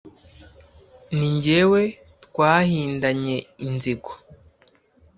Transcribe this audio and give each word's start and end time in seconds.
ni 1.17 1.29
jyewe 1.43 1.81
twahindanye 2.25 3.37
inzigo. 3.65 4.11